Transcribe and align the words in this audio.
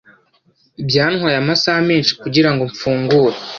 Byantwaye 0.87 1.35
amasaha 1.39 1.79
menshi 1.89 2.11
kugirango 2.21 2.61
mfungure. 2.71 3.37